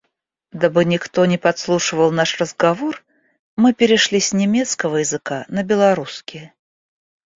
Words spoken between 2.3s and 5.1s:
разговор, мы перешли с немецкого